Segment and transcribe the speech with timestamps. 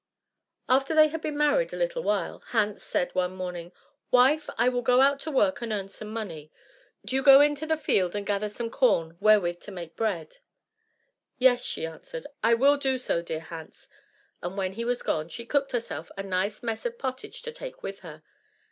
[0.67, 3.71] After they had been married a little while, Hans said one morning,
[4.09, 6.51] "Wife, I will go out to work and earn some money;
[7.05, 10.37] do you go into the field and gather some corn wherewith to make bread."
[11.37, 13.89] "Yes," she answered, "I will do so, dear Hans."
[14.41, 17.83] And when he was gone, she cooked herself a nice mess of pottage to take
[17.83, 18.23] with her.